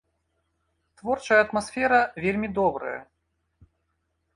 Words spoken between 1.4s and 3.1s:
атмасфера вельмі добрая.